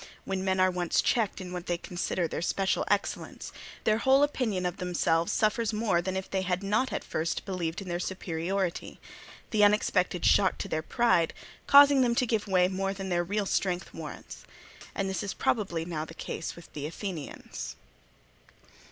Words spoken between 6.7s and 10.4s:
at first believed in their superiority, the unexpected